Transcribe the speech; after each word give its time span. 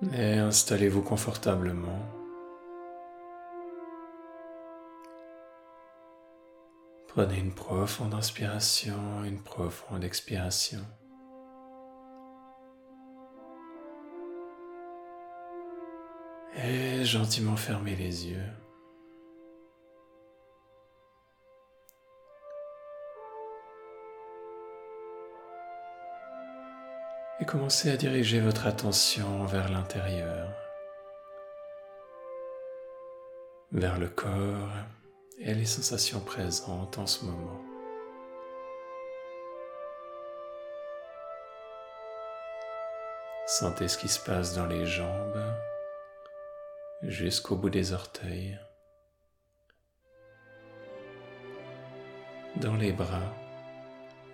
Et 0.00 0.34
installez-vous 0.34 1.02
confortablement. 1.02 1.98
Prenez 7.08 7.38
une 7.38 7.52
profonde 7.52 8.14
inspiration, 8.14 9.24
une 9.24 9.42
profonde 9.42 10.04
expiration. 10.04 10.78
Et 16.62 17.04
gentiment 17.04 17.56
fermez 17.56 17.96
les 17.96 18.28
yeux. 18.28 18.67
Et 27.40 27.44
commencez 27.44 27.90
à 27.90 27.96
diriger 27.96 28.40
votre 28.40 28.66
attention 28.66 29.44
vers 29.44 29.68
l'intérieur, 29.68 30.50
vers 33.70 33.98
le 33.98 34.08
corps 34.08 34.72
et 35.38 35.54
les 35.54 35.64
sensations 35.64 36.18
présentes 36.18 36.98
en 36.98 37.06
ce 37.06 37.24
moment. 37.24 37.60
Sentez 43.46 43.86
ce 43.86 43.98
qui 43.98 44.08
se 44.08 44.18
passe 44.18 44.54
dans 44.56 44.66
les 44.66 44.84
jambes 44.84 45.54
jusqu'au 47.02 47.54
bout 47.54 47.70
des 47.70 47.92
orteils, 47.92 48.58
dans 52.56 52.74
les 52.74 52.92
bras 52.92 53.32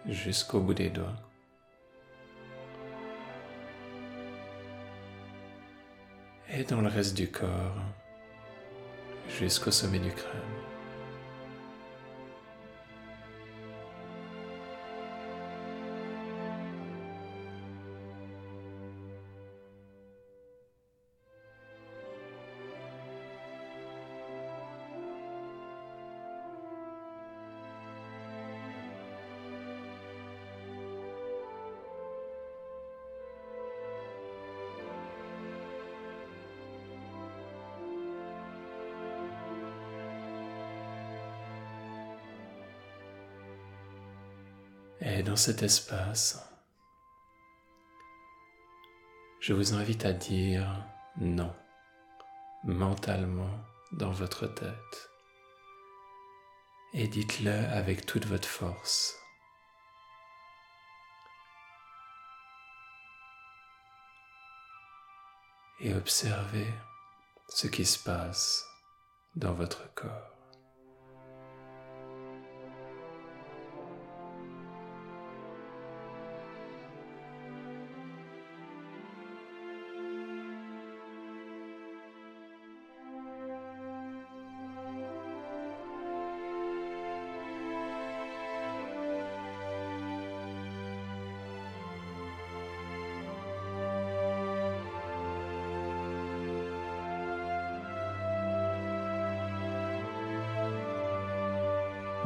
jusqu'au 0.06 0.60
bout 0.60 0.74
des 0.74 0.88
doigts. 0.88 1.33
Et 6.56 6.64
dans 6.64 6.80
le 6.80 6.88
reste 6.88 7.16
du 7.16 7.28
corps 7.28 7.74
jusqu'au 9.28 9.70
sommet 9.70 9.98
du 9.98 10.10
crâne. 10.10 10.73
Et 45.06 45.22
dans 45.22 45.36
cet 45.36 45.62
espace, 45.62 46.42
je 49.38 49.52
vous 49.52 49.74
invite 49.74 50.06
à 50.06 50.14
dire 50.14 50.66
non 51.18 51.54
mentalement 52.64 53.50
dans 53.92 54.12
votre 54.12 54.46
tête. 54.46 55.10
Et 56.94 57.06
dites-le 57.06 57.52
avec 57.52 58.06
toute 58.06 58.24
votre 58.24 58.48
force. 58.48 59.14
Et 65.80 65.92
observez 65.92 66.72
ce 67.48 67.66
qui 67.66 67.84
se 67.84 68.02
passe 68.02 68.66
dans 69.36 69.52
votre 69.52 69.92
corps. 69.92 70.33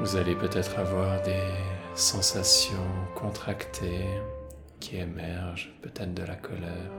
Vous 0.01 0.15
allez 0.15 0.37
peut-être 0.37 0.79
avoir 0.79 1.21
des 1.23 1.43
sensations 1.97 2.87
contractées 3.17 4.07
qui 4.79 4.97
émergent, 4.97 5.75
peut-être 5.83 6.15
de 6.15 6.23
la 6.23 6.37
colère, 6.37 6.93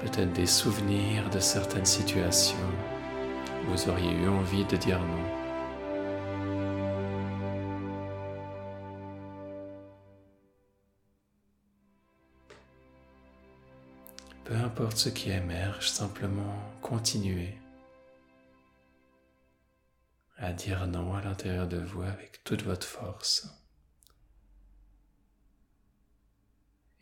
peut-être 0.00 0.32
des 0.32 0.46
souvenirs 0.46 1.30
de 1.30 1.38
certaines 1.38 1.84
situations 1.84 2.56
où 3.62 3.70
vous 3.70 3.88
auriez 3.88 4.10
eu 4.10 4.28
envie 4.28 4.64
de 4.64 4.76
dire 4.76 4.98
non. 4.98 5.44
Peu 14.44 14.56
importe 14.56 14.96
ce 14.96 15.08
qui 15.08 15.30
émerge, 15.30 15.88
simplement 15.88 16.58
continuez 16.82 17.54
à 20.36 20.52
dire 20.52 20.86
non 20.86 21.14
à 21.14 21.22
l'intérieur 21.22 21.68
de 21.68 21.78
vous 21.78 22.02
avec 22.02 22.42
toute 22.44 22.62
votre 22.62 22.86
force 22.86 23.48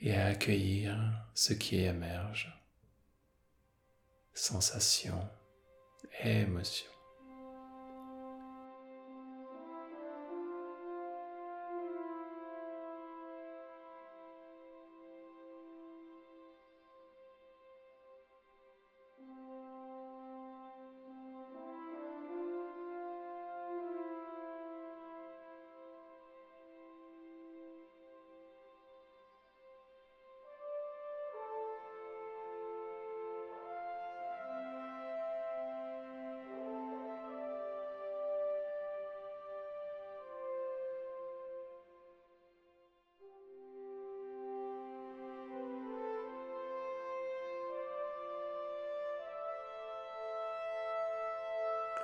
et 0.00 0.14
à 0.16 0.26
accueillir 0.26 0.98
ce 1.34 1.52
qui 1.52 1.76
émerge, 1.76 2.52
sensations 4.34 5.28
et 6.22 6.40
émotions. 6.40 6.91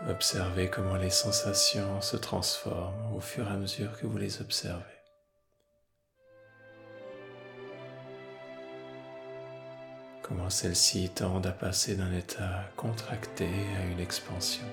Observez 0.07 0.71
comment 0.71 0.97
les 0.97 1.11
sensations 1.11 2.01
se 2.01 2.17
transforment 2.17 3.17
au 3.17 3.21
fur 3.21 3.49
et 3.49 3.51
à 3.51 3.57
mesure 3.57 3.99
que 3.99 4.07
vous 4.07 4.17
les 4.17 4.41
observez. 4.41 4.85
Comment 10.23 10.51
celles-ci 10.51 11.09
tendent 11.11 11.47
à 11.47 11.53
passer 11.53 11.97
d'un 11.97 12.13
état 12.13 12.71
contracté 12.77 13.49
à 13.77 13.85
une 13.87 13.99
expansion. 13.99 14.65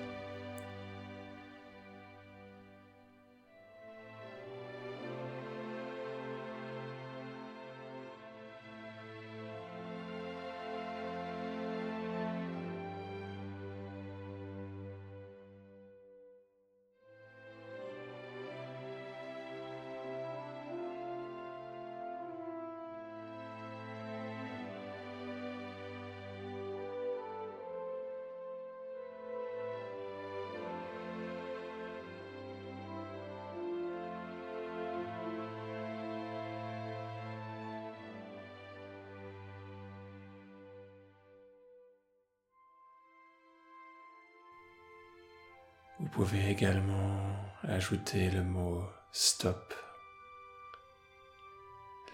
Vous 46.06 46.12
pouvez 46.22 46.50
également 46.50 47.18
ajouter 47.64 48.30
le 48.30 48.44
mot 48.44 48.88
stop, 49.10 49.74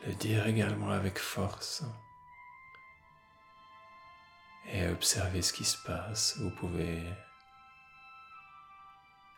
le 0.06 0.14
dire 0.14 0.46
également 0.46 0.88
avec 0.88 1.18
force 1.18 1.84
et 4.72 4.88
observer 4.88 5.42
ce 5.42 5.52
qui 5.52 5.64
se 5.64 5.76
passe. 5.76 6.38
Vous 6.38 6.50
pouvez 6.52 7.02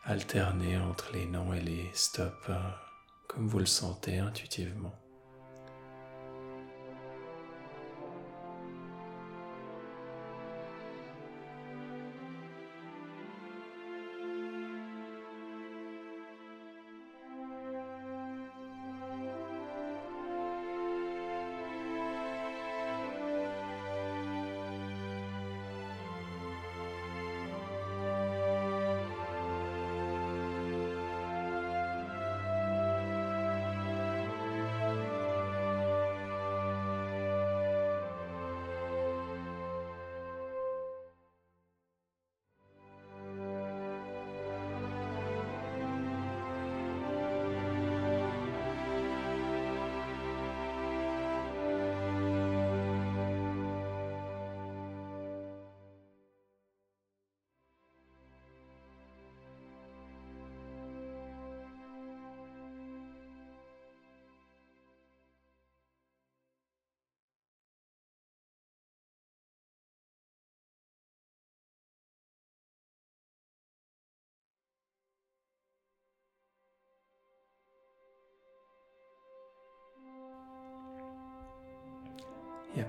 alterner 0.05 0.77
entre 0.77 1.11
les 1.11 1.25
noms 1.25 1.53
et 1.53 1.59
les 1.59 1.91
stops 1.93 2.49
comme 3.27 3.49
vous 3.49 3.59
le 3.59 3.65
sentez 3.65 4.19
intuitivement. 4.19 5.04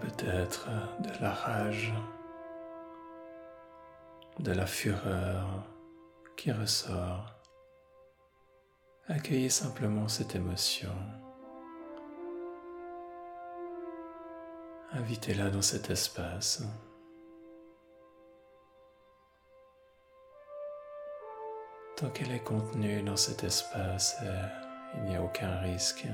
Peut-être 0.01 0.69
de 1.01 1.11
la 1.21 1.31
rage, 1.31 1.93
de 4.39 4.53
la 4.53 4.67
fureur 4.67 5.65
qui 6.37 6.53
ressort. 6.53 7.35
Accueillez 9.09 9.51
simplement 9.51 10.09
cette 10.09 10.35
émotion. 10.35 10.93
Invitez-la 14.93 15.51
dans 15.51 15.63
cet 15.63 15.91
espace. 15.91 16.63
Tant 21.97 22.11
qu'elle 22.11 22.33
est 22.33 22.45
contenue 22.45 23.03
dans 23.03 23.17
cet 23.17 23.45
espace, 23.45 24.17
il 24.97 25.05
n'y 25.05 25.17
a 25.17 25.23
aucun 25.23 25.59
risque 25.61 26.07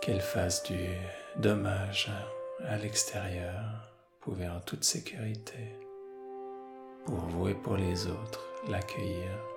qu'elle 0.00 0.20
fasse 0.20 0.62
du 0.62 0.88
dommage 1.36 2.10
à 2.66 2.76
l'extérieur, 2.78 3.92
pouvez 4.20 4.48
en 4.48 4.60
toute 4.60 4.84
sécurité, 4.84 5.76
pour 7.04 7.16
vous 7.16 7.48
et 7.48 7.54
pour 7.54 7.76
les 7.76 8.06
autres, 8.06 8.46
l'accueillir. 8.68 9.49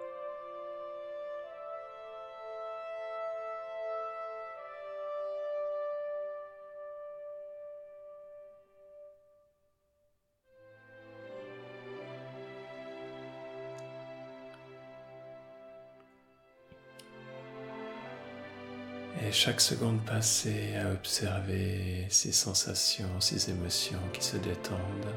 Et 19.26 19.32
chaque 19.32 19.62
seconde 19.62 20.04
passée 20.04 20.76
à 20.76 20.92
observer 20.92 22.06
ces 22.10 22.34
sensations, 22.34 23.22
ces 23.22 23.50
émotions 23.50 24.02
qui 24.12 24.22
se 24.22 24.36
détendent 24.36 25.16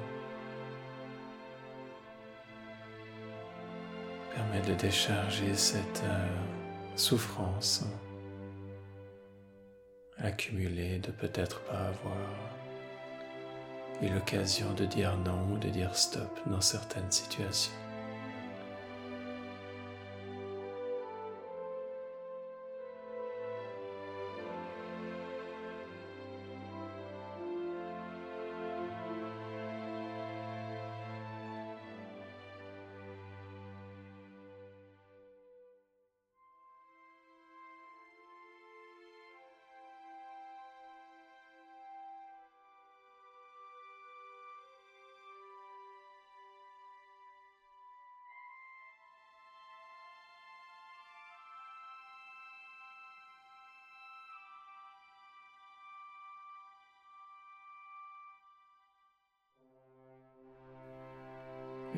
permet 4.33 4.61
de 4.61 4.75
décharger 4.75 5.53
cette 5.55 6.05
euh, 6.05 6.29
souffrance 6.95 7.83
accumulée 10.19 10.99
de 11.01 11.11
peut-être 11.11 11.61
pas 11.63 11.89
avoir 11.89 12.17
eu 14.03 14.09
l'occasion 14.09 14.73
de 14.75 14.85
dire 14.85 15.17
non 15.17 15.55
ou 15.55 15.59
de 15.59 15.69
dire 15.69 15.97
stop 15.97 16.39
dans 16.47 16.61
certaines 16.61 17.11
situations. 17.11 17.86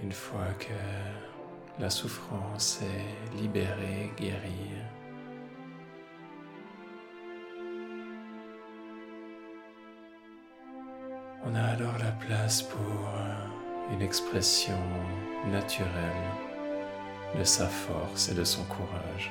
Une 0.03 0.13
fois 0.13 0.47
que 0.59 1.83
la 1.83 1.91
souffrance 1.91 2.81
est 2.83 3.37
libérée, 3.37 4.13
guérie, 4.17 4.71
on 11.45 11.55
a 11.55 11.63
alors 11.63 11.99
la 11.99 12.13
place 12.13 12.63
pour 12.63 13.11
une 13.93 14.03
expression 14.03 14.79
naturelle 15.51 15.89
de 17.37 17.45
sa 17.45 17.67
force 17.67 18.29
et 18.29 18.35
de 18.35 18.45
son 18.45 18.65
courage. 18.65 19.31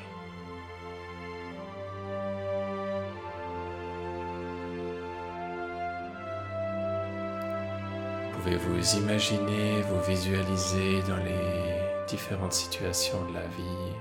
Vous 8.55 8.95
imaginer, 8.95 9.81
vous 9.81 10.01
visualiser 10.01 11.01
dans 11.03 11.17
les 11.17 12.05
différentes 12.07 12.53
situations 12.53 13.23
de 13.29 13.33
la 13.33 13.47
vie, 13.47 13.93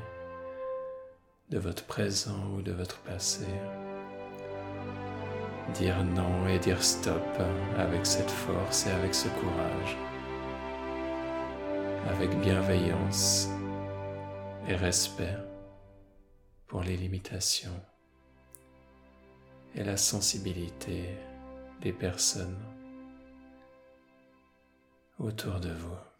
de 1.50 1.58
votre 1.58 1.84
présent 1.84 2.52
ou 2.54 2.62
de 2.62 2.72
votre 2.72 2.98
passé. 3.00 3.46
Dire 5.74 6.04
non 6.04 6.46
et 6.46 6.58
dire 6.58 6.82
stop 6.82 7.22
avec 7.76 8.06
cette 8.06 8.30
force 8.30 8.86
et 8.86 8.90
avec 8.90 9.14
ce 9.14 9.28
courage, 9.28 9.96
avec 12.08 12.30
bienveillance 12.40 13.48
et 14.68 14.76
respect 14.76 15.36
pour 16.68 16.82
les 16.82 16.96
limitations 16.96 17.80
et 19.74 19.82
la 19.82 19.96
sensibilité 19.96 21.10
des 21.82 21.92
personnes 21.92 22.56
autour 25.18 25.60
de 25.60 25.70
vous. 25.70 26.15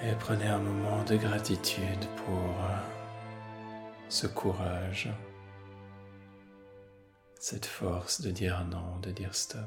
Et 0.00 0.12
prenez 0.20 0.46
un 0.46 0.58
moment 0.58 1.02
de 1.02 1.16
gratitude 1.16 2.04
pour 2.24 2.54
ce 4.08 4.28
courage, 4.28 5.08
cette 7.40 7.66
force 7.66 8.20
de 8.20 8.30
dire 8.30 8.64
non, 8.66 8.98
de 9.02 9.10
dire 9.10 9.34
stop. 9.34 9.60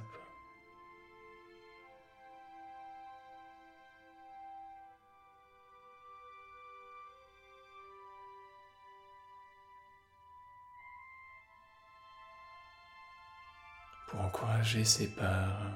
pour 14.07 14.19
encourager 14.19 14.83
ces 14.83 15.07
parts 15.15 15.71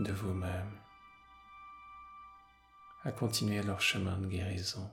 de 0.00 0.10
vous-même 0.10 0.72
à 3.04 3.12
continuer 3.12 3.62
leur 3.62 3.80
chemin 3.80 4.18
de 4.18 4.26
guérison. 4.26 4.90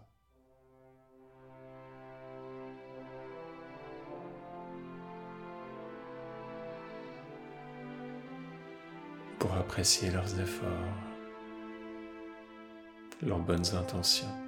pour 9.40 9.54
apprécier 9.54 10.10
leurs 10.12 10.40
efforts, 10.40 10.68
leurs 13.22 13.40
bonnes 13.40 13.76
intentions. 13.76 14.47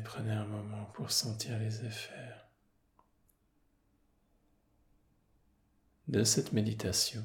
Prenez 0.00 0.32
un 0.32 0.46
moment 0.46 0.84
pour 0.94 1.10
sentir 1.10 1.58
les 1.58 1.84
effets 1.84 2.34
de 6.08 6.24
cette 6.24 6.52
méditation. 6.52 7.24